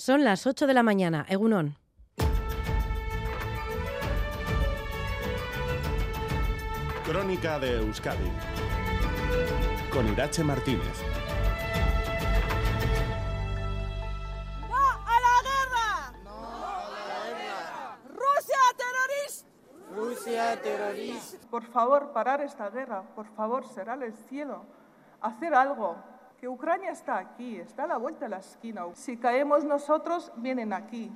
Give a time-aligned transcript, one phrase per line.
[0.00, 1.26] Son las 8 de la mañana.
[1.28, 1.76] Egunon.
[7.04, 8.30] Crónica de Euskadi
[9.92, 11.02] con Irache Martínez.
[14.68, 16.12] ¡No a la guerra!
[16.22, 17.98] ¡No a la guerra!
[18.14, 19.48] ¡Rusia terrorista!
[19.96, 21.48] ¡Rusia terrorista!
[21.50, 23.02] Por favor, parar esta guerra.
[23.16, 24.64] Por favor, será el cielo.
[25.20, 25.96] Hacer algo.
[26.40, 28.82] Que Ucrania está aquí, está a la vuelta de la esquina.
[28.94, 31.10] Si caemos nosotros, vienen aquí.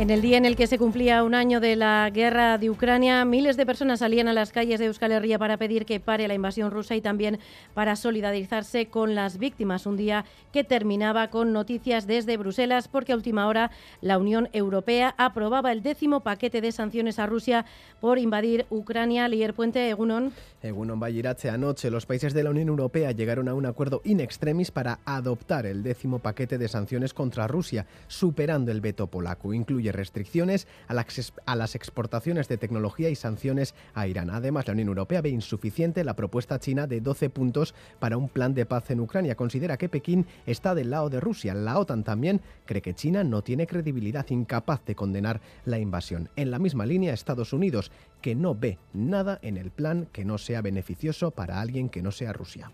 [0.00, 3.22] En el día en el que se cumplía un año de la guerra de Ucrania,
[3.26, 6.32] miles de personas salían a las calles de Euskal Herria para pedir que pare la
[6.32, 7.38] invasión rusa y también
[7.74, 9.84] para solidarizarse con las víctimas.
[9.84, 15.14] Un día que terminaba con noticias desde Bruselas porque a última hora la Unión Europea
[15.18, 17.66] aprobaba el décimo paquete de sanciones a Rusia
[18.00, 19.28] por invadir Ucrania.
[19.28, 20.32] Lier Puente, Egunon.
[20.62, 24.70] Egunon Bayirache, anoche los países de la Unión Europea llegaron a un acuerdo in extremis
[24.70, 29.52] para adoptar el décimo paquete de sanciones contra Rusia, superando el veto polaco.
[29.52, 34.30] Incluye restricciones a las, exportaciones de tecnología y sanciones a Irán.
[34.30, 38.54] Además, la Unión Europea ve insuficiente la propuesta china de 12 puntos para un plan
[38.54, 39.34] de paz en Ucrania.
[39.34, 41.54] Considera que Pekín está del lado de Rusia.
[41.54, 46.28] La OTAN también cree que China no tiene credibilidad, incapaz de condenar la invasión.
[46.36, 50.38] En la misma línea, Estados Unidos, que no ve nada en el plan que no
[50.38, 52.70] sea beneficioso para alguien que no sea Rusia.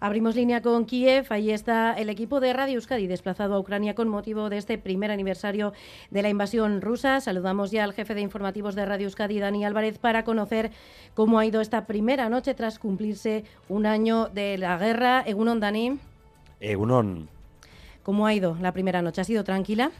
[0.00, 1.26] Abrimos línea con Kiev.
[1.30, 5.10] Ahí está el equipo de Radio Euskadi desplazado a Ucrania con motivo de este primer
[5.10, 5.72] aniversario
[6.10, 7.20] de la invasión rusa.
[7.20, 10.70] Saludamos ya al jefe de informativos de Radio Euskadi, Dani Álvarez, para conocer
[11.14, 15.24] cómo ha ido esta primera noche tras cumplirse un año de la guerra.
[15.26, 15.98] Egunon, Dani.
[16.60, 17.28] Egunon.
[18.04, 19.20] ¿Cómo ha ido la primera noche?
[19.20, 19.90] ¿Ha sido tranquila?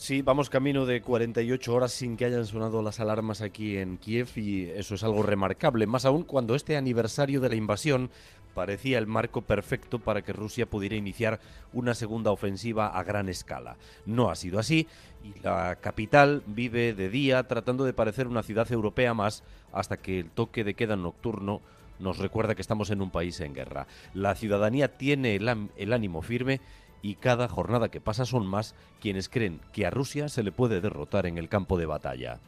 [0.00, 4.28] Sí, vamos camino de 48 horas sin que hayan sonado las alarmas aquí en Kiev
[4.36, 8.10] y eso es algo remarcable, más aún cuando este aniversario de la invasión
[8.54, 11.40] parecía el marco perfecto para que Rusia pudiera iniciar
[11.72, 13.76] una segunda ofensiva a gran escala.
[14.06, 14.86] No ha sido así
[15.24, 20.20] y la capital vive de día tratando de parecer una ciudad europea más hasta que
[20.20, 21.60] el toque de queda nocturno
[21.98, 23.86] nos recuerda que estamos en un país en guerra.
[24.14, 26.60] La ciudadanía tiene el, el ánimo firme
[27.02, 30.80] y cada jornada que pasa son más quienes creen que a Rusia se le puede
[30.80, 32.40] derrotar en el campo de batalla.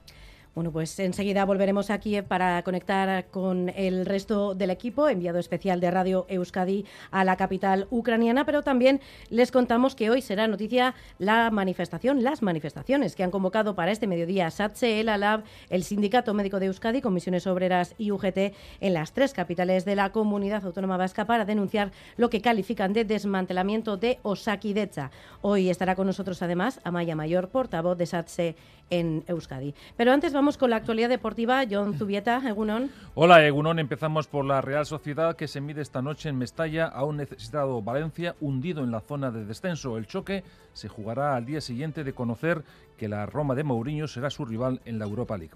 [0.54, 5.90] Bueno, pues enseguida volveremos aquí para conectar con el resto del equipo, enviado especial de
[5.90, 11.50] Radio Euskadi a la capital ucraniana, pero también les contamos que hoy será noticia la
[11.50, 16.60] manifestación, las manifestaciones que han convocado para este mediodía SATSE, el ALAB, el Sindicato Médico
[16.60, 21.24] de Euskadi, Comisiones Obreras y UGT en las tres capitales de la comunidad autónoma vasca
[21.24, 25.12] para denunciar lo que califican de desmantelamiento de Osakidecha.
[25.40, 28.54] Hoy estará con nosotros además Amaya Mayor, portavoz de SATSE
[28.90, 29.74] en Euskadi.
[29.96, 31.62] Pero antes vamos con la actualidad deportiva.
[31.70, 32.90] John Zubieta, Egunon.
[33.14, 33.78] Hola, Egunon.
[33.78, 37.80] Empezamos por la Real Sociedad que se mide esta noche en Mestalla a un necesitado
[37.80, 39.96] Valencia hundido en la zona de descenso.
[39.96, 40.42] El choque
[40.72, 42.64] se jugará al día siguiente de conocer
[42.98, 45.54] que la Roma de Mourinho será su rival en la Europa League.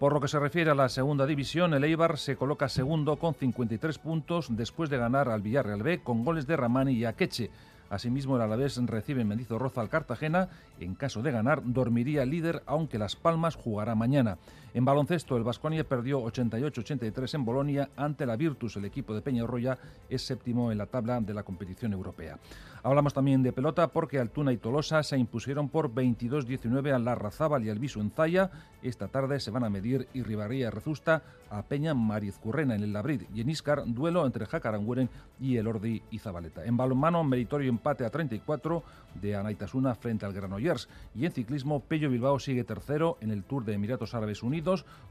[0.00, 3.34] Por lo que se refiere a la segunda división, el Eibar se coloca segundo con
[3.34, 7.50] 53 puntos después de ganar al Villarreal B con goles de Ramani y Akeche.
[7.90, 10.48] Asimismo, el Alavés recibe en Mendizorroza al Cartagena.
[10.80, 14.38] En caso de ganar, dormiría líder, aunque Las Palmas jugará mañana.
[14.74, 18.74] En baloncesto, el Vasconia perdió 88-83 en Bolonia ante la Virtus.
[18.74, 19.78] El equipo de Peñarroya
[20.10, 22.40] es séptimo en la tabla de la competición europea.
[22.82, 27.64] Hablamos también de pelota porque Altuna y Tolosa se impusieron por 22-19 a la Razábal
[27.64, 28.50] y al Viso en Zaya.
[28.82, 33.40] Esta tarde se van a medir Irribarría Rezusta a Peña Marizcurrena en el Labrid y
[33.40, 35.08] en Iscar duelo entre Jacaranguren
[35.40, 36.64] y el Ordi y Zabaleta.
[36.66, 38.82] En balonmano, meritorio empate a 34
[39.14, 40.88] de Anaitasuna frente al Granollers.
[41.14, 44.42] Y en ciclismo, Pello Bilbao sigue tercero en el Tour de Emiratos Árabes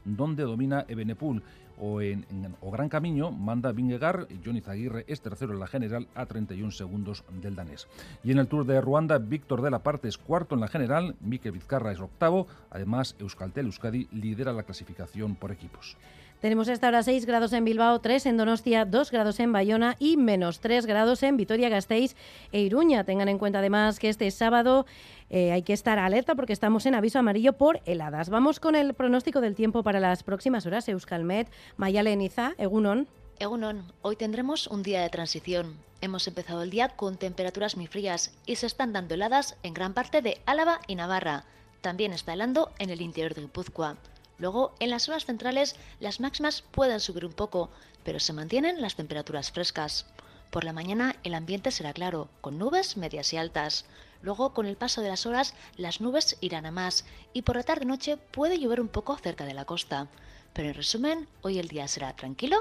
[0.04, 1.42] Donde domina Ebenepul.
[1.78, 6.06] O en, en o Gran Camino manda Vingegaard, Johnny Zaguirre es tercero en la general
[6.14, 7.88] a 31 segundos del danés.
[8.22, 11.16] Y en el Tour de Ruanda, Víctor de la Parte es cuarto en la general,
[11.20, 15.96] Mikel Vizcarra es octavo, además Euskaltel Euskadi lidera la clasificación por equipos.
[16.44, 20.18] Tenemos hasta ahora 6 grados en Bilbao, 3 en Donostia, 2 grados en Bayona y
[20.18, 22.16] menos 3 grados en Vitoria-Gasteiz
[22.52, 23.04] e Iruña.
[23.04, 24.84] Tengan en cuenta además que este sábado
[25.30, 28.28] eh, hay que estar alerta porque estamos en aviso amarillo por heladas.
[28.28, 30.86] Vamos con el pronóstico del tiempo para las próximas horas.
[30.86, 33.08] Euskalmet, Mayale Niza, Egunon.
[33.38, 35.78] Egunon, hoy tendremos un día de transición.
[36.02, 39.94] Hemos empezado el día con temperaturas muy frías y se están dando heladas en gran
[39.94, 41.46] parte de Álava y Navarra.
[41.80, 43.96] También está helando en el interior de Guipúzcoa.
[44.38, 47.70] Luego, en las horas centrales, las máximas pueden subir un poco,
[48.02, 50.06] pero se mantienen las temperaturas frescas.
[50.50, 53.86] Por la mañana el ambiente será claro, con nubes medias y altas.
[54.22, 57.62] Luego, con el paso de las horas, las nubes irán a más y por la
[57.62, 60.08] tarde-noche puede llover un poco cerca de la costa.
[60.52, 62.56] Pero en resumen, hoy el día será tranquilo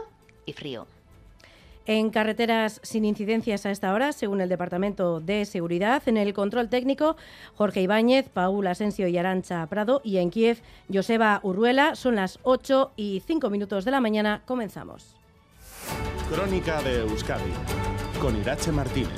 [0.46, 0.88] y frío.
[1.86, 6.70] En carreteras sin incidencias a esta hora, según el Departamento de Seguridad, en el control
[6.70, 7.18] técnico,
[7.56, 10.60] Jorge Ibáñez, Paul Asensio y Arancha Prado, y en Kiev,
[10.92, 11.96] Joseba Urruela.
[11.96, 14.44] Son las 8 y 5 minutos de la mañana.
[14.46, 15.16] Comenzamos.
[16.30, 17.52] Crónica de Euskadi
[18.22, 19.10] con Irache Martínez.